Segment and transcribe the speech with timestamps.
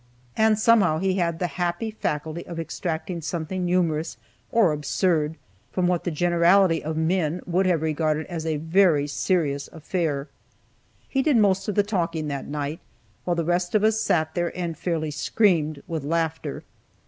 [0.35, 4.17] And somehow he had the happy faculty of extracting something humorous,
[4.51, 5.37] or absurd,
[5.71, 10.27] from what the generality of men would have regarded as a very serious affair.
[11.07, 12.79] He did the most of the talking that night,
[13.25, 16.63] while the rest of us sat there and fairly screamed with laughter.